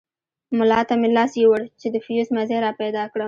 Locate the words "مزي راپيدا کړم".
2.35-3.19